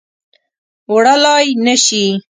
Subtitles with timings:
[0.93, 2.03] وړلای نه شي